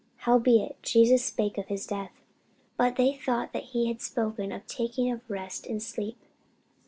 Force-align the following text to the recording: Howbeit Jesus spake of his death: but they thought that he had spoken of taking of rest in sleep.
Howbeit 0.15 0.77
Jesus 0.81 1.23
spake 1.25 1.59
of 1.59 1.67
his 1.67 1.85
death: 1.85 2.11
but 2.75 2.95
they 2.95 3.13
thought 3.13 3.53
that 3.53 3.65
he 3.65 3.85
had 3.87 4.01
spoken 4.01 4.51
of 4.51 4.65
taking 4.65 5.11
of 5.11 5.21
rest 5.29 5.67
in 5.67 5.79
sleep. 5.79 6.17